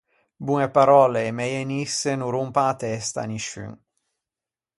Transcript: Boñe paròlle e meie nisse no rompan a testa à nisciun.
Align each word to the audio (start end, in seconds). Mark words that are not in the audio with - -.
Boñe 0.45 0.67
paròlle 0.75 1.21
e 1.29 1.31
meie 1.39 1.61
nisse 1.71 2.11
no 2.15 2.27
rompan 2.35 2.67
a 2.71 2.75
testa 2.83 3.17
à 3.23 3.25
nisciun. 3.31 3.73